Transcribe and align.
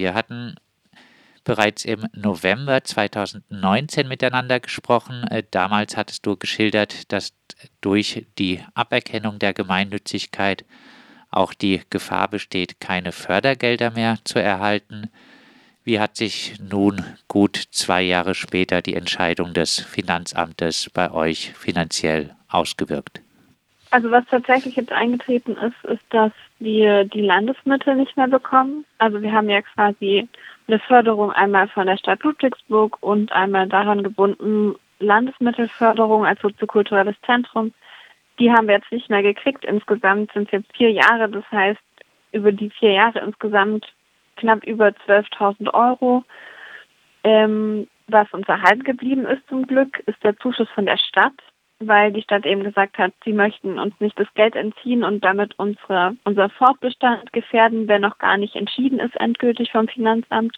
Wir 0.00 0.14
hatten 0.14 0.54
bereits 1.44 1.84
im 1.84 2.06
November 2.14 2.82
2019 2.82 4.08
miteinander 4.08 4.58
gesprochen. 4.58 5.24
Äh, 5.24 5.42
damals 5.50 5.94
hattest 5.98 6.24
du 6.24 6.38
geschildert, 6.38 7.12
dass 7.12 7.34
durch 7.82 8.26
die 8.38 8.64
Aberkennung 8.72 9.38
der 9.38 9.52
Gemeinnützigkeit 9.52 10.64
auch 11.30 11.52
die 11.52 11.82
Gefahr 11.90 12.28
besteht, 12.28 12.80
keine 12.80 13.12
Fördergelder 13.12 13.90
mehr 13.90 14.16
zu 14.24 14.42
erhalten. 14.42 15.10
Wie 15.84 16.00
hat 16.00 16.16
sich 16.16 16.58
nun 16.58 17.04
gut 17.28 17.62
zwei 17.70 18.00
Jahre 18.00 18.34
später 18.34 18.80
die 18.80 18.94
Entscheidung 18.94 19.52
des 19.52 19.80
Finanzamtes 19.80 20.88
bei 20.94 21.10
euch 21.10 21.52
finanziell 21.52 22.34
ausgewirkt? 22.48 23.20
Also 23.90 24.10
was 24.12 24.24
tatsächlich 24.26 24.76
jetzt 24.76 24.92
eingetreten 24.92 25.56
ist, 25.56 25.84
ist, 25.84 26.04
dass 26.10 26.32
wir 26.60 27.04
die 27.04 27.22
Landesmittel 27.22 27.96
nicht 27.96 28.16
mehr 28.16 28.28
bekommen. 28.28 28.84
Also 28.98 29.20
wir 29.20 29.32
haben 29.32 29.50
ja 29.50 29.62
quasi 29.62 30.28
eine 30.68 30.78
Förderung 30.78 31.32
einmal 31.32 31.66
von 31.68 31.86
der 31.86 31.96
Stadt 31.96 32.22
Ludwigsburg 32.22 32.98
und 33.00 33.32
einmal 33.32 33.68
daran 33.68 34.04
gebunden 34.04 34.76
Landesmittelförderung 35.00 36.24
als 36.24 36.40
soziokulturelles 36.40 37.16
Zentrum. 37.26 37.72
Die 38.38 38.52
haben 38.52 38.68
wir 38.68 38.76
jetzt 38.76 38.92
nicht 38.92 39.10
mehr 39.10 39.22
gekriegt. 39.22 39.64
Insgesamt 39.64 40.32
sind 40.32 40.46
es 40.46 40.52
jetzt 40.52 40.76
vier 40.76 40.92
Jahre. 40.92 41.28
Das 41.28 41.44
heißt, 41.50 41.80
über 42.32 42.52
die 42.52 42.70
vier 42.70 42.92
Jahre 42.92 43.18
insgesamt 43.20 43.86
knapp 44.36 44.64
über 44.64 44.88
12.000 44.88 45.74
Euro. 45.74 46.24
Ähm, 47.24 47.88
was 48.06 48.32
uns 48.32 48.48
erhalten 48.48 48.84
geblieben 48.84 49.26
ist 49.26 49.46
zum 49.48 49.66
Glück, 49.66 49.98
ist 50.06 50.22
der 50.22 50.36
Zuschuss 50.38 50.68
von 50.70 50.86
der 50.86 50.96
Stadt 50.96 51.34
weil 51.80 52.12
die 52.12 52.22
Stadt 52.22 52.44
eben 52.44 52.62
gesagt 52.62 52.98
hat, 52.98 53.12
sie 53.24 53.32
möchten 53.32 53.78
uns 53.78 53.98
nicht 54.00 54.18
das 54.18 54.32
Geld 54.34 54.54
entziehen 54.54 55.02
und 55.02 55.24
damit 55.24 55.58
unsere, 55.58 56.14
unser 56.24 56.50
Fortbestand 56.50 57.32
gefährden, 57.32 57.88
wenn 57.88 58.02
noch 58.02 58.18
gar 58.18 58.36
nicht 58.36 58.54
entschieden 58.54 59.00
ist 59.00 59.16
endgültig 59.16 59.72
vom 59.72 59.88
Finanzamt. 59.88 60.56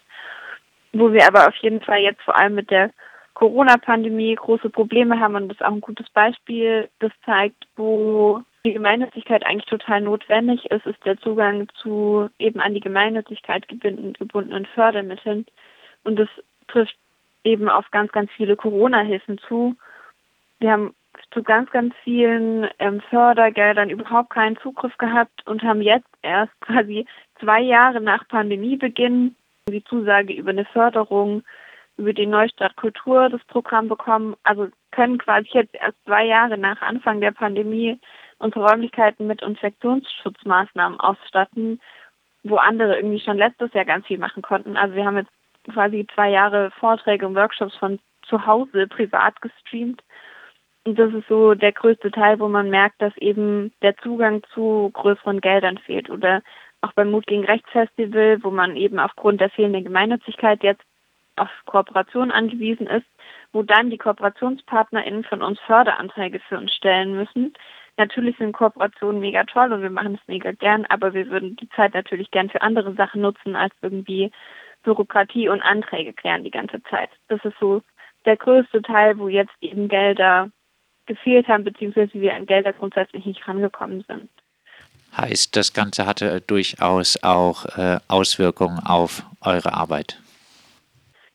Wo 0.91 1.11
wir 1.11 1.25
aber 1.25 1.47
auf 1.47 1.55
jeden 1.55 1.81
Fall 1.81 1.99
jetzt 1.99 2.21
vor 2.21 2.37
allem 2.37 2.55
mit 2.55 2.69
der 2.69 2.91
Corona-Pandemie 3.33 4.35
große 4.35 4.69
Probleme 4.69 5.19
haben 5.19 5.35
und 5.35 5.47
das 5.47 5.57
ist 5.57 5.65
auch 5.65 5.71
ein 5.71 5.81
gutes 5.81 6.09
Beispiel, 6.09 6.89
das 6.99 7.11
zeigt, 7.25 7.65
wo 7.75 8.43
die 8.65 8.73
Gemeinnützigkeit 8.73 9.45
eigentlich 9.45 9.65
total 9.65 10.01
notwendig 10.01 10.65
ist, 10.65 10.85
ist 10.85 11.03
der 11.05 11.17
Zugang 11.17 11.67
zu 11.81 12.29
eben 12.37 12.59
an 12.59 12.73
die 12.73 12.79
Gemeinnützigkeit 12.79 13.67
gebundenen 13.67 14.65
Fördermitteln. 14.67 15.45
Und 16.03 16.17
das 16.17 16.29
trifft 16.67 16.95
eben 17.43 17.67
auf 17.67 17.89
ganz, 17.91 18.11
ganz 18.11 18.31
viele 18.31 18.55
Corona-Hilfen 18.55 19.37
zu. 19.39 19.75
Wir 20.59 20.71
haben 20.71 20.95
zu 21.33 21.43
ganz, 21.43 21.69
ganz 21.71 21.93
vielen 22.03 22.69
ähm, 22.79 23.01
Fördergeldern 23.09 23.89
überhaupt 23.89 24.29
keinen 24.29 24.57
Zugriff 24.57 24.97
gehabt 24.97 25.45
und 25.47 25.63
haben 25.63 25.81
jetzt 25.81 26.09
erst 26.21 26.53
quasi 26.61 27.05
zwei 27.39 27.61
Jahre 27.61 28.01
nach 28.01 28.27
Pandemiebeginn 28.27 29.35
die 29.69 29.83
Zusage 29.83 30.33
über 30.33 30.51
eine 30.51 30.65
Förderung 30.65 31.43
über 31.97 32.13
die 32.13 32.25
Neustadt 32.25 32.75
Kultur 32.75 33.29
das 33.29 33.43
Programm 33.45 33.87
bekommen. 33.87 34.35
Also 34.43 34.67
können 34.91 35.17
quasi 35.17 35.47
jetzt 35.53 35.75
erst 35.75 35.97
zwei 36.05 36.25
Jahre 36.25 36.57
nach 36.57 36.81
Anfang 36.81 37.21
der 37.21 37.31
Pandemie 37.31 37.99
unsere 38.39 38.67
Räumlichkeiten 38.67 39.27
mit 39.27 39.41
Infektionsschutzmaßnahmen 39.41 40.99
ausstatten, 40.99 41.79
wo 42.43 42.55
andere 42.57 42.97
irgendwie 42.97 43.19
schon 43.19 43.37
letztes 43.37 43.71
Jahr 43.73 43.85
ganz 43.85 44.05
viel 44.07 44.17
machen 44.17 44.41
konnten. 44.41 44.75
Also 44.75 44.95
wir 44.95 45.05
haben 45.05 45.17
jetzt 45.17 45.31
quasi 45.71 46.05
zwei 46.13 46.29
Jahre 46.29 46.71
Vorträge 46.71 47.27
und 47.27 47.35
Workshops 47.35 47.75
von 47.77 47.99
zu 48.23 48.45
Hause 48.45 48.87
privat 48.87 49.39
gestreamt 49.41 50.01
das 50.85 51.13
ist 51.13 51.27
so 51.29 51.53
der 51.53 51.71
größte 51.71 52.11
Teil, 52.11 52.39
wo 52.39 52.47
man 52.47 52.69
merkt, 52.69 53.01
dass 53.01 53.15
eben 53.17 53.71
der 53.81 53.95
Zugang 53.97 54.43
zu 54.53 54.89
größeren 54.93 55.39
Geldern 55.39 55.77
fehlt. 55.77 56.09
Oder 56.09 56.41
auch 56.81 56.91
beim 56.93 57.11
Mut 57.11 57.25
gegen 57.25 57.45
Rechts 57.45 57.69
Festival, 57.71 58.43
wo 58.43 58.51
man 58.51 58.75
eben 58.75 58.99
aufgrund 58.99 59.39
der 59.39 59.49
fehlenden 59.49 59.85
Gemeinnützigkeit 59.85 60.61
jetzt 60.63 60.83
auf 61.35 61.49
Kooperation 61.65 62.31
angewiesen 62.31 62.87
ist, 62.87 63.05
wo 63.53 63.63
dann 63.63 63.89
die 63.89 63.97
KooperationspartnerInnen 63.97 65.23
von 65.23 65.41
uns 65.41 65.59
Förderanträge 65.61 66.39
für 66.41 66.57
uns 66.57 66.73
stellen 66.73 67.15
müssen. 67.15 67.53
Natürlich 67.97 68.37
sind 68.37 68.53
Kooperationen 68.53 69.21
mega 69.21 69.43
toll 69.45 69.71
und 69.71 69.81
wir 69.81 69.89
machen 69.89 70.19
es 70.21 70.27
mega 70.27 70.51
gern, 70.51 70.85
aber 70.89 71.13
wir 71.13 71.29
würden 71.29 71.55
die 71.55 71.69
Zeit 71.69 71.93
natürlich 71.93 72.29
gern 72.31 72.49
für 72.49 72.61
andere 72.61 72.93
Sachen 72.93 73.21
nutzen, 73.21 73.55
als 73.55 73.73
irgendwie 73.81 74.31
Bürokratie 74.83 75.47
und 75.47 75.61
Anträge 75.61 76.13
klären 76.13 76.43
die 76.43 76.51
ganze 76.51 76.83
Zeit. 76.83 77.09
Das 77.29 77.43
ist 77.45 77.57
so 77.59 77.81
der 78.25 78.35
größte 78.35 78.81
Teil, 78.81 79.17
wo 79.17 79.27
jetzt 79.27 79.53
eben 79.61 79.87
Gelder 79.87 80.49
gefehlt 81.05 81.47
haben, 81.47 81.63
beziehungsweise 81.63 82.13
wir 82.13 82.33
an 82.33 82.45
Gelder 82.45 82.73
grundsätzlich 82.73 83.25
nicht 83.25 83.47
rangekommen 83.47 84.03
sind. 84.07 84.29
Heißt, 85.15 85.55
das 85.55 85.73
Ganze 85.73 86.05
hatte 86.05 86.41
durchaus 86.41 87.21
auch 87.21 87.65
äh, 87.77 87.99
Auswirkungen 88.07 88.79
auf 88.79 89.23
eure 89.41 89.73
Arbeit. 89.73 90.19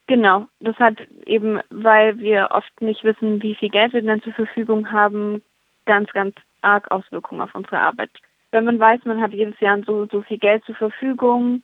Genau, 0.08 0.46
das 0.60 0.76
hat 0.76 0.96
eben, 1.26 1.60
weil 1.70 2.18
wir 2.18 2.48
oft 2.50 2.80
nicht 2.80 3.04
wissen, 3.04 3.42
wie 3.42 3.54
viel 3.54 3.68
Geld 3.68 3.92
wir 3.92 4.02
dann 4.02 4.22
zur 4.22 4.32
Verfügung 4.32 4.90
haben, 4.90 5.42
ganz, 5.84 6.10
ganz 6.12 6.34
arg 6.62 6.90
Auswirkungen 6.90 7.42
auf 7.42 7.54
unsere 7.54 7.78
Arbeit. 7.78 8.10
Wenn 8.50 8.64
man 8.64 8.80
weiß, 8.80 9.04
man 9.04 9.20
hat 9.20 9.32
jedes 9.32 9.60
Jahr 9.60 9.78
so, 9.84 10.06
so 10.06 10.22
viel 10.22 10.38
Geld 10.38 10.64
zur 10.64 10.74
Verfügung, 10.74 11.62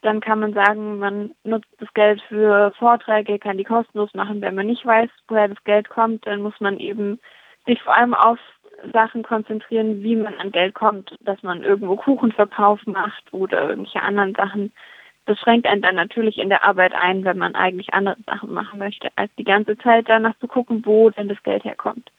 dann 0.00 0.20
kann 0.20 0.40
man 0.40 0.52
sagen, 0.52 0.98
man 0.98 1.32
nutzt 1.44 1.68
das 1.78 1.92
Geld 1.94 2.20
für 2.28 2.72
Vorträge, 2.78 3.38
kann 3.38 3.58
die 3.58 3.64
kostenlos 3.64 4.12
machen. 4.14 4.40
Wenn 4.40 4.54
man 4.54 4.66
nicht 4.66 4.84
weiß, 4.84 5.10
woher 5.28 5.48
das 5.48 5.62
Geld 5.64 5.88
kommt, 5.88 6.26
dann 6.26 6.42
muss 6.42 6.58
man 6.60 6.78
eben 6.78 7.20
sich 7.66 7.82
vor 7.82 7.94
allem 7.94 8.14
auf 8.14 8.38
Sachen 8.92 9.22
konzentrieren, 9.22 10.02
wie 10.02 10.16
man 10.16 10.34
an 10.38 10.50
Geld 10.50 10.74
kommt, 10.74 11.14
dass 11.20 11.42
man 11.42 11.62
irgendwo 11.62 11.96
Kuchenverkauf 11.96 12.84
macht 12.86 13.32
oder 13.32 13.68
irgendwelche 13.68 14.02
anderen 14.02 14.34
Sachen. 14.34 14.72
Das 15.24 15.38
schränkt 15.38 15.66
einen 15.66 15.82
dann 15.82 15.94
natürlich 15.94 16.38
in 16.38 16.48
der 16.48 16.64
Arbeit 16.64 16.92
ein, 16.94 17.24
wenn 17.24 17.38
man 17.38 17.54
eigentlich 17.54 17.94
andere 17.94 18.16
Sachen 18.26 18.52
machen 18.52 18.80
möchte, 18.80 19.08
als 19.14 19.30
die 19.38 19.44
ganze 19.44 19.78
Zeit 19.78 20.08
danach 20.08 20.36
zu 20.40 20.48
gucken, 20.48 20.84
wo 20.84 21.10
denn 21.10 21.28
das 21.28 21.40
Geld 21.44 21.62
herkommt. 21.64 22.10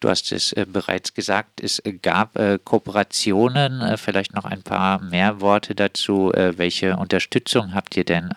Du 0.00 0.10
hast 0.10 0.30
es 0.30 0.52
äh, 0.52 0.66
bereits 0.68 1.14
gesagt, 1.14 1.60
es 1.62 1.82
gab 2.02 2.36
äh, 2.36 2.58
Kooperationen. 2.62 3.80
Äh, 3.80 3.96
vielleicht 3.96 4.34
noch 4.34 4.44
ein 4.44 4.62
paar 4.62 5.00
mehr 5.00 5.40
Worte 5.40 5.74
dazu. 5.74 6.30
Welche 6.34 6.96
Unterstützung 6.96 7.74
habt 7.74 7.96
ihr 7.96 8.04
denn 8.04 8.30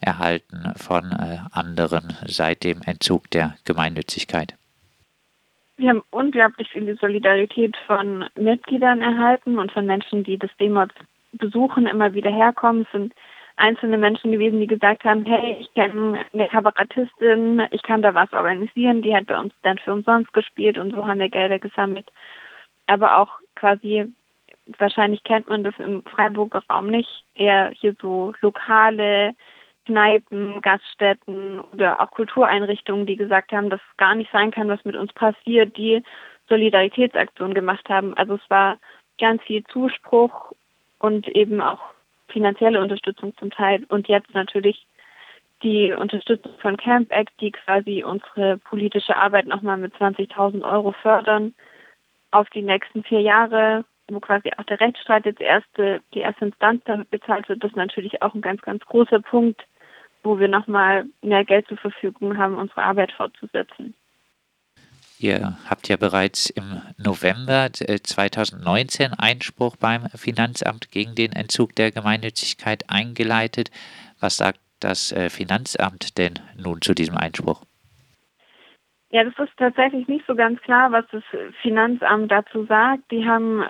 erhalten 0.00 0.72
von 0.76 1.12
anderen 1.12 2.16
seit 2.26 2.64
dem 2.64 2.82
Entzug 2.82 3.30
der 3.30 3.56
Gemeinnützigkeit? 3.64 4.54
Wir 5.78 5.90
haben 5.90 6.02
unglaublich 6.10 6.68
viel 6.70 6.98
Solidarität 6.98 7.76
von 7.86 8.28
Mitgliedern 8.34 9.00
erhalten 9.00 9.60
und 9.60 9.70
von 9.70 9.86
Menschen, 9.86 10.24
die 10.24 10.36
das 10.36 10.50
Demos 10.58 10.88
besuchen, 11.32 11.86
immer 11.86 12.14
wieder 12.14 12.32
herkommen. 12.32 12.82
Es 12.82 12.90
sind 12.90 13.14
einzelne 13.54 13.96
Menschen 13.96 14.32
gewesen, 14.32 14.58
die 14.58 14.66
gesagt 14.66 15.04
haben, 15.04 15.24
hey, 15.24 15.58
ich 15.60 15.72
kenne 15.74 16.24
eine 16.32 16.48
Kabarettistin, 16.48 17.62
ich 17.70 17.82
kann 17.84 18.02
da 18.02 18.12
was 18.12 18.32
organisieren, 18.32 19.02
die 19.02 19.14
hat 19.14 19.26
bei 19.26 19.38
uns 19.38 19.54
dann 19.62 19.78
für 19.78 19.92
umsonst 19.92 20.32
gespielt 20.32 20.78
und 20.78 20.92
so 20.92 21.06
haben 21.06 21.20
wir 21.20 21.28
Gelder 21.28 21.60
gesammelt. 21.60 22.10
Aber 22.88 23.18
auch 23.18 23.30
quasi, 23.54 24.12
wahrscheinlich 24.78 25.22
kennt 25.22 25.48
man 25.48 25.62
das 25.62 25.74
im 25.78 26.02
Freiburger 26.02 26.62
Raum 26.68 26.88
nicht, 26.88 27.24
eher 27.36 27.70
hier 27.70 27.94
so 28.00 28.34
lokale 28.40 29.34
Kneipen, 29.88 30.60
Gaststätten 30.60 31.60
oder 31.72 31.98
auch 31.98 32.10
Kultureinrichtungen, 32.10 33.06
die 33.06 33.16
gesagt 33.16 33.52
haben, 33.52 33.70
dass 33.70 33.80
gar 33.96 34.14
nicht 34.14 34.30
sein 34.30 34.50
kann, 34.50 34.68
was 34.68 34.84
mit 34.84 34.96
uns 34.96 35.14
passiert, 35.14 35.78
die 35.78 36.02
Solidaritätsaktionen 36.50 37.54
gemacht 37.54 37.88
haben. 37.88 38.14
Also 38.14 38.34
es 38.34 38.50
war 38.50 38.76
ganz 39.18 39.42
viel 39.44 39.64
Zuspruch 39.64 40.52
und 40.98 41.26
eben 41.28 41.62
auch 41.62 41.80
finanzielle 42.28 42.82
Unterstützung 42.82 43.34
zum 43.38 43.50
Teil 43.50 43.84
und 43.88 44.08
jetzt 44.08 44.34
natürlich 44.34 44.86
die 45.62 45.90
Unterstützung 45.92 46.52
von 46.60 46.76
Camp 46.76 47.10
Act, 47.10 47.32
die 47.40 47.50
quasi 47.50 48.04
unsere 48.04 48.58
politische 48.58 49.16
Arbeit 49.16 49.46
nochmal 49.46 49.78
mit 49.78 49.94
20.000 49.94 50.70
Euro 50.70 50.92
fördern 50.92 51.54
auf 52.30 52.50
die 52.50 52.62
nächsten 52.62 53.02
vier 53.04 53.22
Jahre, 53.22 53.86
wo 54.08 54.20
quasi 54.20 54.50
auch 54.58 54.64
der 54.64 54.80
Rechtsstreit 54.80 55.24
jetzt 55.24 55.40
erste, 55.40 56.02
die 56.12 56.20
erste 56.20 56.44
Instanz 56.44 56.82
damit 56.84 57.10
bezahlt 57.10 57.48
wird, 57.48 57.64
das 57.64 57.70
ist 57.70 57.76
natürlich 57.76 58.20
auch 58.20 58.34
ein 58.34 58.42
ganz, 58.42 58.60
ganz 58.60 58.84
großer 58.84 59.20
Punkt, 59.20 59.64
wo 60.22 60.38
wir 60.38 60.48
nochmal 60.48 61.06
mehr 61.22 61.44
Geld 61.44 61.66
zur 61.68 61.78
Verfügung 61.78 62.36
haben, 62.38 62.56
unsere 62.56 62.82
Arbeit 62.82 63.12
fortzusetzen. 63.12 63.94
Ihr 65.20 65.56
habt 65.68 65.88
ja 65.88 65.96
bereits 65.96 66.48
im 66.48 66.80
November 66.96 67.70
2019 67.72 69.14
Einspruch 69.14 69.74
beim 69.76 70.06
Finanzamt 70.14 70.92
gegen 70.92 71.16
den 71.16 71.32
Entzug 71.32 71.74
der 71.74 71.90
Gemeinnützigkeit 71.90 72.84
eingeleitet. 72.88 73.70
Was 74.20 74.36
sagt 74.36 74.60
das 74.78 75.10
äh, 75.10 75.28
Finanzamt 75.28 76.18
denn 76.18 76.34
nun 76.56 76.80
zu 76.82 76.94
diesem 76.94 77.16
Einspruch? 77.16 77.64
Ja, 79.10 79.24
das 79.24 79.34
ist 79.38 79.56
tatsächlich 79.56 80.06
nicht 80.06 80.24
so 80.26 80.36
ganz 80.36 80.60
klar, 80.60 80.92
was 80.92 81.04
das 81.10 81.24
Finanzamt 81.62 82.30
dazu 82.30 82.66
sagt. 82.66 83.10
Die 83.10 83.26
haben 83.26 83.64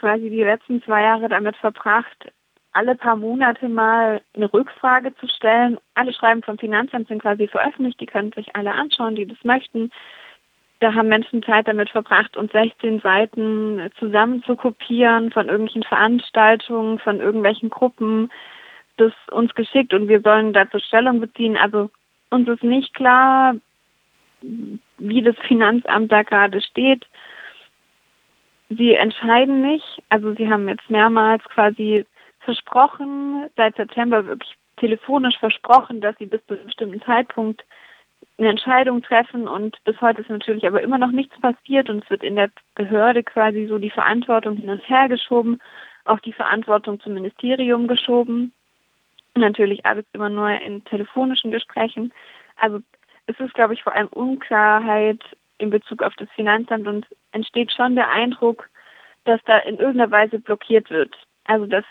quasi 0.00 0.30
die 0.30 0.42
letzten 0.42 0.82
zwei 0.82 1.02
Jahre 1.02 1.28
damit 1.28 1.56
verbracht, 1.56 2.32
alle 2.72 2.94
paar 2.94 3.16
Monate 3.16 3.68
mal 3.68 4.22
eine 4.34 4.52
Rückfrage 4.52 5.14
zu 5.16 5.28
stellen. 5.28 5.78
Alle 5.94 6.12
Schreiben 6.12 6.42
vom 6.42 6.58
Finanzamt 6.58 7.08
sind 7.08 7.22
quasi 7.22 7.46
veröffentlicht, 7.48 8.00
die 8.00 8.06
können 8.06 8.32
sich 8.32 8.56
alle 8.56 8.72
anschauen, 8.72 9.14
die 9.14 9.26
das 9.26 9.42
möchten. 9.44 9.90
Da 10.80 10.94
haben 10.94 11.08
Menschen 11.08 11.42
Zeit 11.44 11.68
damit 11.68 11.90
verbracht, 11.90 12.36
uns 12.36 12.50
16 12.52 13.00
Seiten 13.00 13.90
zusammen 13.98 14.42
zu 14.42 14.56
kopieren 14.56 15.30
von 15.30 15.48
irgendwelchen 15.48 15.84
Veranstaltungen, 15.84 16.98
von 16.98 17.20
irgendwelchen 17.20 17.70
Gruppen, 17.70 18.32
das 18.96 19.12
uns 19.30 19.54
geschickt 19.54 19.94
und 19.94 20.08
wir 20.08 20.22
sollen 20.22 20.52
dazu 20.52 20.78
Stellung 20.80 21.20
beziehen. 21.20 21.56
Also 21.56 21.90
uns 22.30 22.48
ist 22.48 22.64
nicht 22.64 22.94
klar, 22.94 23.54
wie 24.98 25.22
das 25.22 25.36
Finanzamt 25.46 26.10
da 26.10 26.22
gerade 26.22 26.60
steht. 26.60 27.06
Sie 28.68 28.94
entscheiden 28.94 29.62
nicht. 29.62 30.02
Also 30.08 30.34
sie 30.34 30.50
haben 30.50 30.68
jetzt 30.68 30.90
mehrmals 30.90 31.44
quasi 31.44 32.06
versprochen, 32.44 33.48
seit 33.56 33.76
September 33.76 34.26
wirklich 34.26 34.56
telefonisch 34.76 35.38
versprochen, 35.38 36.00
dass 36.00 36.16
sie 36.18 36.26
bis 36.26 36.44
zu 36.46 36.54
einem 36.54 36.66
bestimmten 36.66 37.02
Zeitpunkt 37.02 37.64
eine 38.38 38.48
Entscheidung 38.48 39.02
treffen 39.02 39.46
und 39.46 39.76
bis 39.84 40.00
heute 40.00 40.22
ist 40.22 40.30
natürlich 40.30 40.66
aber 40.66 40.82
immer 40.82 40.98
noch 40.98 41.10
nichts 41.10 41.38
passiert 41.40 41.90
und 41.90 42.02
es 42.02 42.10
wird 42.10 42.22
in 42.22 42.36
der 42.36 42.50
Behörde 42.74 43.22
quasi 43.22 43.66
so 43.66 43.78
die 43.78 43.90
Verantwortung 43.90 44.56
hin 44.56 44.70
und 44.70 44.88
her 44.88 45.08
geschoben, 45.08 45.60
auch 46.04 46.20
die 46.20 46.32
Verantwortung 46.32 47.00
zum 47.00 47.14
Ministerium 47.14 47.86
geschoben. 47.86 48.52
Natürlich 49.34 49.86
alles 49.86 50.04
immer 50.12 50.28
nur 50.28 50.50
in 50.50 50.84
telefonischen 50.84 51.50
Gesprächen. 51.50 52.12
Also 52.56 52.80
es 53.26 53.38
ist, 53.38 53.54
glaube 53.54 53.74
ich, 53.74 53.82
vor 53.82 53.94
allem 53.94 54.08
Unklarheit 54.08 55.20
in 55.58 55.70
Bezug 55.70 56.02
auf 56.02 56.14
das 56.16 56.28
Finanzamt 56.34 56.86
und 56.86 57.06
entsteht 57.30 57.72
schon 57.72 57.94
der 57.94 58.10
Eindruck, 58.10 58.68
dass 59.24 59.40
da 59.44 59.58
in 59.58 59.78
irgendeiner 59.78 60.10
Weise 60.10 60.38
blockiert 60.40 60.90
wird. 60.90 61.14
Also 61.44 61.66
dass 61.66 61.84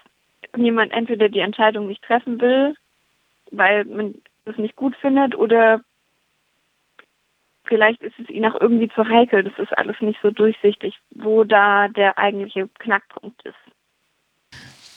jemand 0.56 0.92
entweder 0.92 1.30
die 1.30 1.40
Entscheidung 1.40 1.88
nicht 1.88 2.04
treffen 2.04 2.40
will, 2.42 2.76
weil 3.52 3.86
man 3.86 4.16
es 4.46 4.58
nicht 4.58 4.76
gut 4.76 4.96
findet, 4.96 5.36
oder 5.36 5.82
vielleicht 7.66 8.02
ist 8.02 8.20
es 8.20 8.30
ihnen 8.30 8.52
auch 8.52 8.60
irgendwie 8.60 8.90
zu 8.90 9.08
heikel. 9.08 9.44
Das 9.44 9.58
ist 9.58 9.78
alles 9.78 10.00
nicht 10.02 10.20
so 10.22 10.32
durchsichtig, 10.32 10.98
wo 11.12 11.44
da 11.44 11.88
der 11.88 12.18
eigentliche 12.18 12.68
Knackpunkt 12.80 13.42
ist. 13.44 13.56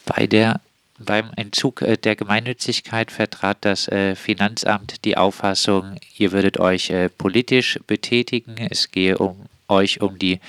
Bei 0.06 0.26
der 0.26 0.60
beim 0.98 1.30
Entzug 1.36 1.82
äh, 1.82 1.96
der 1.96 2.16
Gemeinnützigkeit 2.16 3.10
vertrat 3.10 3.58
das 3.62 3.88
äh, 3.88 4.14
Finanzamt 4.14 5.04
die 5.04 5.16
Auffassung, 5.16 5.96
ihr 6.16 6.32
würdet 6.32 6.60
euch 6.60 6.90
äh, 6.90 7.08
politisch 7.08 7.80
betätigen. 7.86 8.54
Es 8.70 8.90
gehe 8.90 9.18
um 9.18 9.46
euch 9.68 10.00
um 10.00 10.18
die 10.18 10.40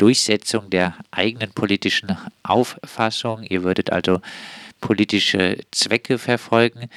Durchsetzung 0.00 0.70
der 0.70 0.94
eigenen 1.10 1.52
politischen 1.52 2.16
Auffassung. 2.42 3.42
Ihr 3.42 3.62
würdet 3.62 3.92
also 3.92 4.20
politische 4.80 5.58
Zwecke 5.70 6.18
verfolgen. 6.18 6.88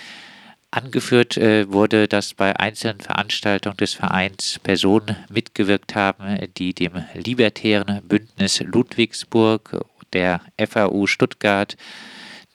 Angeführt 0.72 1.38
äh, 1.38 1.72
wurde, 1.72 2.08
dass 2.08 2.34
bei 2.34 2.56
einzelnen 2.60 3.02
Veranstaltungen 3.02 3.78
des 3.78 3.94
Vereins 3.94 4.60
Personen 4.64 5.18
mitgewirkt 5.30 5.96
haben, 5.96 6.48
die 6.58 6.74
dem 6.74 7.04
libertären 7.14 8.02
Bündnis 8.08 8.62
Ludwigsburg, 8.62 9.86
der 10.14 10.42
FAU 10.58 11.06
Stuttgart, 11.06 11.76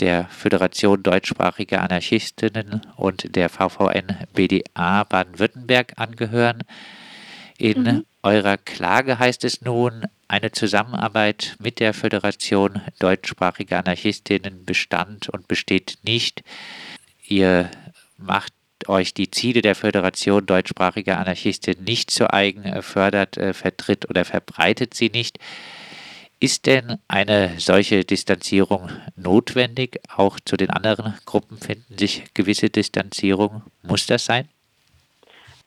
der 0.01 0.27
Föderation 0.27 1.03
deutschsprachiger 1.03 1.83
Anarchistinnen 1.83 2.83
und 2.97 3.37
der 3.37 3.49
VVN 3.49 4.17
BDA 4.33 5.05
Baden-Württemberg 5.05 5.93
angehören. 5.97 6.63
In 7.59 7.83
mhm. 7.83 8.05
Eurer 8.29 8.59
Klage 8.59 9.19
heißt 9.19 9.43
es 9.45 9.63
nun, 9.63 10.03
eine 10.29 10.53
Zusammenarbeit 10.53 11.57
mit 11.59 11.81
der 11.81 11.95
Föderation 11.95 12.83
deutschsprachiger 12.99 13.79
Anarchistinnen 13.79 14.67
bestand 14.67 15.31
und 15.31 15.49
besteht 15.49 15.97
nicht. 16.03 16.43
Ihr 17.27 17.71
macht 18.19 18.53
euch 18.87 19.15
die 19.15 19.31
Ziele 19.31 19.63
der 19.63 19.75
Föderation 19.75 20.45
deutschsprachiger 20.45 21.19
Anarchistinnen 21.19 21.85
nicht 21.85 22.11
zu 22.11 22.31
eigen, 22.31 22.83
fördert, 22.83 23.39
äh, 23.39 23.55
vertritt 23.55 24.11
oder 24.11 24.27
verbreitet 24.27 24.93
sie 24.93 25.09
nicht. 25.09 25.39
Ist 26.39 26.67
denn 26.67 26.99
eine 27.09 27.59
solche 27.59 28.05
Distanzierung 28.05 28.91
notwendig? 29.17 30.01
Auch 30.15 30.39
zu 30.39 30.59
den 30.59 30.69
anderen 30.69 31.15
Gruppen 31.25 31.57
finden 31.57 31.97
sich 31.97 32.33
gewisse 32.35 32.69
Distanzierungen. 32.69 33.63
Muss 33.83 34.07
das 34.07 34.27
sein? 34.27 34.49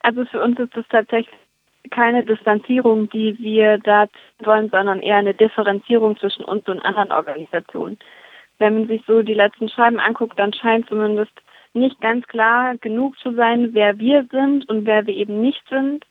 Also 0.00 0.24
für 0.26 0.40
uns 0.40 0.58
ist 0.60 0.76
es 0.76 0.84
tatsächlich 0.88 1.41
keine 1.90 2.24
Distanzierung, 2.24 3.08
die 3.10 3.38
wir 3.38 3.78
da 3.78 4.06
wollen, 4.40 4.70
sondern 4.70 5.00
eher 5.00 5.16
eine 5.16 5.34
Differenzierung 5.34 6.16
zwischen 6.16 6.44
uns 6.44 6.66
und 6.68 6.80
anderen 6.80 7.12
Organisationen. 7.12 7.98
Wenn 8.58 8.74
man 8.74 8.88
sich 8.88 9.02
so 9.06 9.22
die 9.22 9.34
letzten 9.34 9.68
Schreiben 9.68 9.98
anguckt, 9.98 10.38
dann 10.38 10.52
scheint 10.52 10.88
zumindest 10.88 11.32
nicht 11.74 12.00
ganz 12.00 12.26
klar 12.26 12.76
genug 12.78 13.18
zu 13.18 13.34
sein, 13.34 13.70
wer 13.72 13.98
wir 13.98 14.26
sind 14.30 14.68
und 14.68 14.86
wer 14.86 15.06
wir 15.06 15.14
eben 15.14 15.40
nicht 15.40 15.62
sind. 15.68 16.04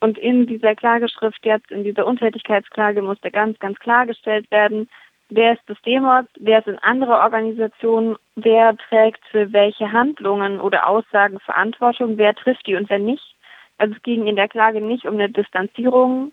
Und 0.00 0.16
in 0.16 0.46
dieser 0.46 0.74
Klageschrift 0.74 1.44
jetzt, 1.44 1.70
in 1.70 1.84
dieser 1.84 2.06
Untätigkeitsklage, 2.06 3.02
musste 3.02 3.30
ganz, 3.30 3.58
ganz 3.58 3.78
klargestellt 3.80 4.50
werden, 4.50 4.88
wer 5.28 5.52
ist 5.52 5.62
das 5.66 5.80
Demos, 5.82 6.24
wer 6.38 6.62
sind 6.62 6.78
andere 6.82 7.18
Organisationen, 7.18 8.16
wer 8.34 8.76
trägt 8.76 9.20
für 9.30 9.52
welche 9.52 9.92
Handlungen 9.92 10.60
oder 10.60 10.88
Aussagen 10.88 11.38
Verantwortung, 11.40 12.16
wer 12.16 12.34
trifft 12.34 12.66
die 12.66 12.76
und 12.76 12.88
wer 12.88 12.98
nicht. 12.98 13.36
Also 13.80 13.94
es 13.94 14.02
ging 14.02 14.26
in 14.26 14.36
der 14.36 14.48
Klage 14.48 14.80
nicht 14.80 15.06
um 15.06 15.14
eine 15.14 15.30
Distanzierung, 15.30 16.32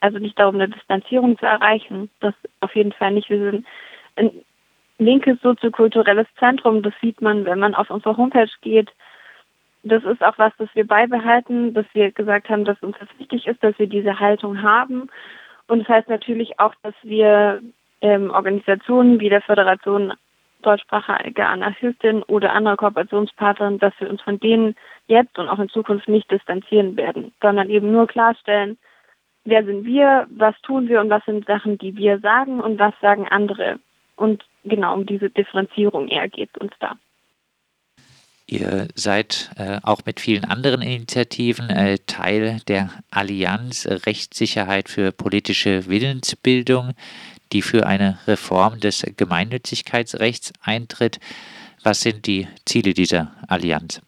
also 0.00 0.18
nicht 0.18 0.38
darum, 0.38 0.56
eine 0.56 0.68
Distanzierung 0.68 1.38
zu 1.38 1.46
erreichen. 1.46 2.10
Das 2.20 2.34
auf 2.60 2.74
jeden 2.74 2.92
Fall 2.92 3.12
nicht. 3.12 3.30
Wir 3.30 3.50
sind 3.50 3.66
ein 4.16 4.30
linkes 4.98 5.40
soziokulturelles 5.40 6.26
Zentrum, 6.38 6.82
das 6.82 6.94
sieht 7.00 7.20
man, 7.22 7.44
wenn 7.44 7.58
man 7.58 7.74
auf 7.74 7.90
unsere 7.90 8.16
Homepage 8.16 8.50
geht 8.60 8.92
das 9.82 10.04
ist 10.04 10.22
auch 10.22 10.38
was, 10.38 10.52
das 10.58 10.68
wir 10.74 10.86
beibehalten, 10.86 11.74
dass 11.74 11.86
wir 11.92 12.12
gesagt 12.12 12.48
haben, 12.48 12.64
dass 12.64 12.80
uns 12.82 12.96
das 13.00 13.08
wichtig 13.18 13.46
ist, 13.46 13.62
dass 13.62 13.78
wir 13.78 13.88
diese 13.88 14.20
Haltung 14.20 14.62
haben. 14.62 15.08
Und 15.66 15.80
das 15.80 15.88
heißt 15.88 16.08
natürlich 16.08 16.58
auch, 16.60 16.74
dass 16.82 16.94
wir 17.02 17.60
ähm, 18.00 18.30
Organisationen 18.30 19.20
wie 19.20 19.28
der 19.28 19.42
Föderation 19.42 20.12
deutschsprachige 20.62 21.46
Anarchistin 21.46 22.22
oder 22.24 22.52
andere 22.52 22.76
Kooperationspartner, 22.76 23.78
dass 23.78 23.92
wir 23.98 24.08
uns 24.08 24.22
von 24.22 24.40
denen 24.40 24.74
jetzt 25.06 25.38
und 25.38 25.48
auch 25.48 25.58
in 25.58 25.68
Zukunft 25.68 26.08
nicht 26.08 26.30
distanzieren 26.30 26.96
werden, 26.96 27.32
sondern 27.40 27.68
eben 27.70 27.92
nur 27.92 28.06
klarstellen, 28.06 28.78
wer 29.44 29.64
sind 29.64 29.84
wir, 29.84 30.26
was 30.30 30.54
tun 30.62 30.88
wir 30.88 31.00
und 31.00 31.10
was 31.10 31.24
sind 31.24 31.46
Sachen, 31.46 31.78
die 31.78 31.96
wir 31.96 32.20
sagen 32.20 32.60
und 32.60 32.78
was 32.78 32.94
sagen 33.00 33.26
andere. 33.28 33.78
Und 34.16 34.44
genau 34.64 34.94
um 34.94 35.06
diese 35.06 35.30
Differenzierung 35.30 36.08
eher 36.08 36.28
geht 36.28 36.50
es 36.54 36.60
uns 36.60 36.72
da. 36.80 36.96
Ihr 38.46 38.88
seid 38.94 39.50
äh, 39.56 39.78
auch 39.82 40.02
mit 40.04 40.20
vielen 40.20 40.44
anderen 40.44 40.82
Initiativen 40.82 41.70
äh, 41.70 41.98
Teil 42.06 42.60
der 42.68 42.90
Allianz 43.10 43.86
Rechtssicherheit 43.86 44.90
für 44.90 45.10
politische 45.10 45.88
Willensbildung, 45.88 46.92
die 47.52 47.62
für 47.62 47.86
eine 47.86 48.18
Reform 48.26 48.80
des 48.80 49.04
Gemeinnützigkeitsrechts 49.16 50.52
eintritt. 50.62 51.20
Was 51.84 52.00
sind 52.00 52.26
die 52.26 52.48
Ziele 52.64 52.94
dieser 52.94 53.32
Allianz? 53.48 54.00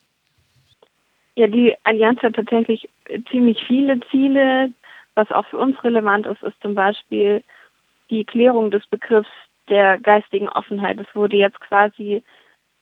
Ja, 1.36 1.46
die 1.48 1.74
Allianz 1.84 2.22
hat 2.22 2.34
tatsächlich 2.34 2.88
ziemlich 3.30 3.62
viele 3.66 4.00
Ziele. 4.10 4.72
Was 5.14 5.30
auch 5.30 5.46
für 5.46 5.58
uns 5.58 5.82
relevant 5.84 6.26
ist, 6.26 6.42
ist 6.42 6.60
zum 6.60 6.74
Beispiel 6.74 7.42
die 8.10 8.24
Klärung 8.24 8.70
des 8.70 8.86
Begriffs 8.86 9.30
der 9.68 9.98
geistigen 9.98 10.48
Offenheit. 10.48 10.98
Es 11.00 11.14
wurde 11.14 11.36
jetzt 11.36 11.60
quasi 11.60 12.22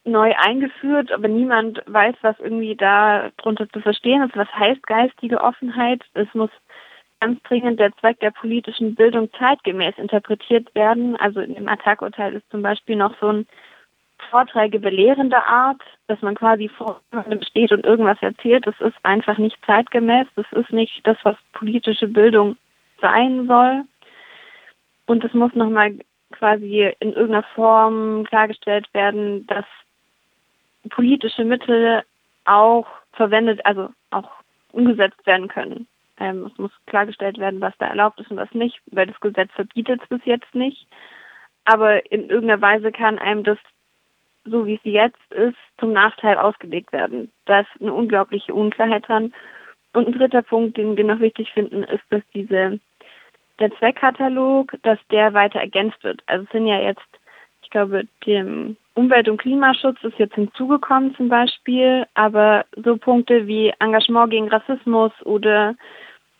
neu 0.04 0.34
eingeführt, 0.36 1.12
aber 1.12 1.28
niemand 1.28 1.82
weiß, 1.86 2.16
was 2.22 2.38
irgendwie 2.40 2.74
da 2.74 3.30
drunter 3.36 3.68
zu 3.68 3.80
verstehen 3.80 4.22
ist. 4.22 4.36
Was 4.36 4.52
heißt 4.52 4.86
geistige 4.86 5.40
Offenheit? 5.40 6.02
Es 6.14 6.28
muss 6.34 6.50
ganz 7.22 7.40
dringend 7.44 7.78
der 7.78 7.96
Zweck 7.98 8.18
der 8.18 8.32
politischen 8.32 8.96
Bildung 8.96 9.30
zeitgemäß 9.38 9.96
interpretiert 9.96 10.74
werden. 10.74 11.14
Also 11.16 11.38
in 11.40 11.54
dem 11.54 11.68
Attack-Urteil 11.68 12.34
ist 12.34 12.50
zum 12.50 12.62
Beispiel 12.62 12.96
noch 12.96 13.14
so 13.20 13.28
ein 13.28 13.46
Vorträge 14.30 14.80
belehrender 14.80 15.46
Art, 15.46 15.80
dass 16.08 16.20
man 16.20 16.34
quasi 16.34 16.68
vor 16.68 17.00
jemandem 17.12 17.42
steht 17.42 17.70
und 17.70 17.84
irgendwas 17.84 18.20
erzählt. 18.22 18.66
Das 18.66 18.74
ist 18.80 18.96
einfach 19.04 19.38
nicht 19.38 19.56
zeitgemäß. 19.64 20.26
Das 20.34 20.46
ist 20.50 20.72
nicht 20.72 21.06
das, 21.06 21.16
was 21.22 21.36
politische 21.52 22.08
Bildung 22.08 22.56
sein 23.00 23.46
soll. 23.46 23.84
Und 25.06 25.22
es 25.22 25.32
muss 25.32 25.54
nochmal 25.54 25.94
quasi 26.32 26.92
in 26.98 27.12
irgendeiner 27.12 27.44
Form 27.54 28.24
klargestellt 28.24 28.92
werden, 28.94 29.46
dass 29.46 29.66
politische 30.90 31.44
Mittel 31.44 32.02
auch 32.46 32.88
verwendet, 33.12 33.64
also 33.64 33.90
auch 34.10 34.30
umgesetzt 34.72 35.24
werden 35.24 35.46
können. 35.46 35.86
Ähm, 36.22 36.46
es 36.46 36.56
muss 36.56 36.70
klargestellt 36.86 37.38
werden, 37.38 37.60
was 37.60 37.74
da 37.78 37.86
erlaubt 37.86 38.20
ist 38.20 38.30
und 38.30 38.36
was 38.36 38.52
nicht, 38.52 38.80
weil 38.92 39.08
das 39.08 39.18
Gesetz 39.18 39.50
verbietet 39.52 40.00
es 40.00 40.08
bis 40.08 40.24
jetzt 40.24 40.54
nicht. 40.54 40.86
Aber 41.64 42.10
in 42.12 42.30
irgendeiner 42.30 42.62
Weise 42.62 42.92
kann 42.92 43.18
einem 43.18 43.42
das, 43.42 43.58
so 44.44 44.64
wie 44.64 44.74
es 44.74 44.80
jetzt 44.84 45.32
ist, 45.32 45.56
zum 45.78 45.92
Nachteil 45.92 46.36
ausgelegt 46.38 46.92
werden. 46.92 47.32
Da 47.46 47.60
ist 47.60 47.70
eine 47.80 47.92
unglaubliche 47.92 48.54
Unklarheit 48.54 49.08
dran. 49.08 49.34
Und 49.94 50.06
ein 50.06 50.12
dritter 50.12 50.42
Punkt, 50.42 50.76
den 50.76 50.96
wir 50.96 51.04
noch 51.04 51.18
wichtig 51.18 51.50
finden, 51.52 51.82
ist, 51.82 52.04
dass 52.10 52.22
diese 52.32 52.78
der 53.58 53.72
Zweckkatalog, 53.78 54.76
dass 54.82 54.98
der 55.10 55.34
weiter 55.34 55.58
ergänzt 55.58 56.02
wird. 56.04 56.22
Also 56.26 56.44
es 56.44 56.50
sind 56.50 56.66
ja 56.66 56.80
jetzt, 56.80 57.00
ich 57.62 57.70
glaube, 57.70 58.04
dem 58.26 58.76
Umwelt- 58.94 59.28
und 59.28 59.38
Klimaschutz 59.38 60.02
ist 60.02 60.18
jetzt 60.18 60.34
hinzugekommen 60.34 61.14
zum 61.16 61.28
Beispiel, 61.28 62.06
aber 62.14 62.64
so 62.76 62.96
Punkte 62.96 63.46
wie 63.46 63.72
Engagement 63.78 64.30
gegen 64.30 64.48
Rassismus 64.48 65.12
oder 65.24 65.74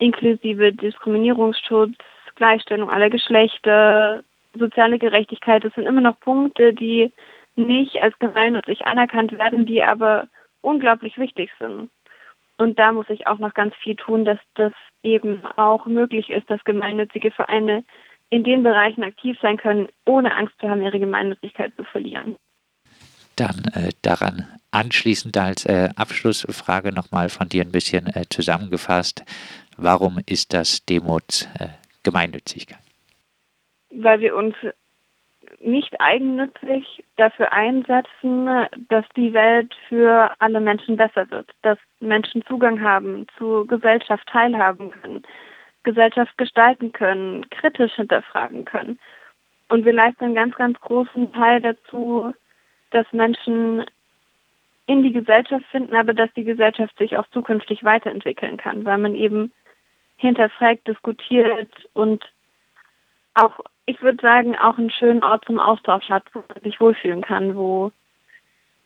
inklusive 0.03 0.73
Diskriminierungsschutz, 0.73 1.95
Gleichstellung 2.35 2.91
aller 2.91 3.11
Geschlechter, 3.11 4.25
soziale 4.59 4.99
Gerechtigkeit, 4.99 5.65
das 5.65 5.73
sind 5.75 5.87
immer 5.87 6.01
noch 6.01 6.19
Punkte, 6.21 6.75
die 6.75 7.13
nicht 7.55 8.03
als 8.03 8.19
gemeinnützig 8.19 8.85
anerkannt 8.87 9.33
werden, 9.33 9.67
die 9.67 9.83
aber 9.83 10.27
unglaublich 10.61 11.19
wichtig 11.19 11.51
sind. 11.59 11.91
Und 12.59 12.79
da 12.79 12.93
muss 12.93 13.09
ich 13.09 13.27
auch 13.27 13.39
noch 13.39 13.55
ganz 13.55 13.75
viel 13.77 13.97
tun, 13.97 14.25
dass 14.25 14.39
das 14.55 14.73
eben 15.03 15.45
auch 15.57 15.87
möglich 15.87 16.31
ist, 16.31 16.49
dass 16.51 16.63
gemeinnützige 16.65 17.31
Vereine 17.31 17.85
in 18.31 18.45
den 18.45 18.63
Bereichen 18.63 19.05
aktiv 19.05 19.37
sein 19.41 19.57
können, 19.57 19.89
ohne 20.07 20.35
Angst 20.35 20.55
zu 20.61 20.69
haben, 20.69 20.83
ihre 20.83 20.99
Gemeinnützigkeit 20.99 21.73
zu 21.77 21.85
verlieren. 21.85 22.37
Dann 23.37 23.65
äh, 23.75 23.91
daran 24.03 24.47
anschließend 24.71 25.37
als 25.37 25.65
äh, 25.67 25.91
Abschlussfrage 25.97 26.93
nochmal 26.93 27.29
von 27.29 27.49
dir 27.49 27.63
ein 27.63 27.73
bisschen 27.73 28.07
äh, 28.09 28.25
zusammengefasst. 28.29 29.25
Warum 29.83 30.21
ist 30.27 30.55
das 30.55 30.85
Demos 30.87 31.49
äh, 31.59 31.67
Gemeinnützigkeit? 32.05 32.79
Weil 33.91 34.21
wir 34.21 34.37
uns 34.37 34.55
nicht 35.59 36.01
eigennützig 36.01 37.03
dafür 37.17 37.53
einsetzen, 37.53 38.47
dass 38.89 39.05
die 39.17 39.33
Welt 39.33 39.75
für 39.89 40.31
alle 40.39 40.61
Menschen 40.61 40.97
besser 40.97 41.29
wird, 41.31 41.51
dass 41.63 41.79
Menschen 41.99 42.45
Zugang 42.47 42.81
haben 42.81 43.27
zu 43.37 43.67
Gesellschaft 43.67 44.25
teilhaben 44.29 44.93
können, 44.93 45.23
Gesellschaft 45.83 46.39
gestalten 46.39 46.93
können, 46.93 47.51
kritisch 47.51 47.95
hinterfragen 47.95 48.65
können. 48.65 49.01
Und 49.69 49.85
wir 49.85 49.93
leisten 49.93 50.27
einen 50.27 50.35
ganz, 50.37 50.55
ganz 50.55 50.81
großen 50.81 51.33
Teil 51.33 51.61
dazu, 51.61 52.33
dass 52.91 53.07
Menschen 53.13 53.85
in 54.87 55.03
die 55.03 55.13
Gesellschaft 55.13 55.65
finden, 55.73 55.97
aber 55.97 56.15
dass 56.15 56.33
die 56.35 56.45
Gesellschaft 56.45 56.97
sich 56.99 57.17
auch 57.17 57.27
zukünftig 57.33 57.83
weiterentwickeln 57.83 58.59
kann, 58.59 58.85
weil 58.85 58.99
man 58.99 59.17
eben 59.17 59.53
hinterfragt, 60.23 60.89
diskutiert 60.89 61.71
und 61.93 62.25
auch, 63.35 63.61
ich 63.87 64.01
würde 64.01 64.23
sagen, 64.23 64.57
auch 64.57 64.79
einen 64.79 64.91
schönen 64.91 65.23
Ort 65.23 65.45
zum 65.45 65.59
Austausch 65.59 66.09
hat, 66.09 66.25
wo 66.33 66.43
man 66.49 66.63
sich 66.63 66.81
wohlfühlen 66.81 67.23
kann, 67.23 67.57
wo 67.57 67.93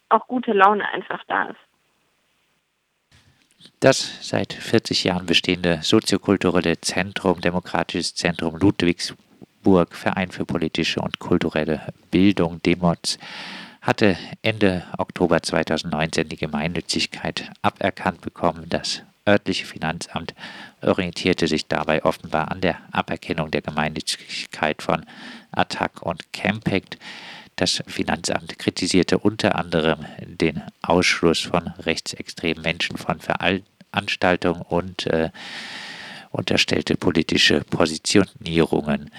auch 0.09 0.27
gute 0.27 0.53
Laune 0.53 0.89
einfach 0.93 1.23
da 1.27 1.45
ist. 1.45 1.59
Das 3.81 4.29
seit 4.29 4.53
40 4.53 5.05
Jahren 5.05 5.27
bestehende 5.27 5.81
soziokulturelle 5.83 6.81
Zentrum, 6.81 7.41
Demokratisches 7.41 8.15
Zentrum 8.15 8.57
Ludwigsburg, 8.57 9.95
Verein 9.95 10.31
für 10.31 10.45
politische 10.45 11.01
und 11.01 11.19
kulturelle 11.19 11.81
Bildung, 12.11 12.63
DEMOTS, 12.63 13.19
hatte 13.83 14.17
Ende 14.43 14.85
Oktober 14.99 15.43
2019 15.43 16.29
die 16.29 16.37
Gemeinnützigkeit 16.37 17.51
aberkannt 17.63 18.21
bekommen. 18.21 18.67
Das 18.69 19.03
örtliche 19.27 19.67
Finanzamt 19.67 20.35
orientierte 20.83 21.49
sich 21.49 21.67
dabei 21.67 22.05
offenbar 22.05 22.51
an 22.51 22.61
der 22.61 22.79
Aberkennung 22.93 23.51
der 23.51 23.63
Gemeinnützigkeit 23.63 24.83
von 24.83 25.05
Attac 25.53 26.03
und 26.03 26.33
Campact. 26.33 26.99
Das 27.57 27.83
Finanzamt 27.87 28.59
kritisierte 28.59 29.19
unter 29.19 29.57
anderem 29.57 30.05
den 30.21 30.63
Ausschluss 30.83 31.41
von 31.41 31.69
rechtsextremen 31.79 32.63
Menschen 32.63 32.99
von 32.99 33.19
Veranstaltungen 33.21 34.63
und 34.63 35.07
äh, 35.07 35.31
unterstellte 36.31 36.97
politische 36.97 37.61
Positionierungen. 37.61 39.11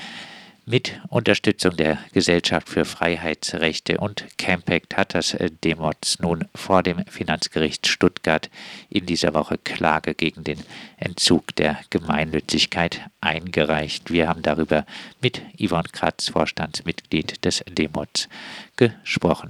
Mit 0.70 1.00
Unterstützung 1.08 1.78
der 1.78 1.98
Gesellschaft 2.12 2.68
für 2.68 2.84
Freiheitsrechte 2.84 4.00
und 4.00 4.26
Campact 4.38 4.98
hat 4.98 5.16
das 5.16 5.34
äh, 5.34 5.50
Demots 5.64 6.20
nun 6.20 6.44
vor 6.54 6.84
dem 6.84 7.06
Finanzgericht 7.06 7.88
Stuttgart 7.88 8.50
in 8.90 9.06
dieser 9.06 9.34
Woche 9.34 9.58
Klage 9.58 10.14
gegen 10.14 10.44
den 10.44 10.60
Entzug 10.98 11.56
der 11.56 11.80
Gemeinnützigkeit 11.90 13.00
eingereicht. 13.22 14.12
Wir 14.12 14.28
haben 14.28 14.42
darüber 14.42 14.86
mit 15.22 15.42
Yvonne 15.58 15.88
Kratz, 15.90 16.28
Vorstandsmitglied 16.28 17.46
des 17.46 17.64
Demots, 17.70 18.28
gesprochen. 18.76 19.46